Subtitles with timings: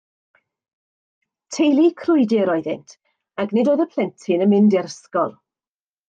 [1.57, 2.95] Teulu crwydr oeddynt,
[3.43, 5.37] ac nid oedd y plentyn yn mynd i'r ysgol.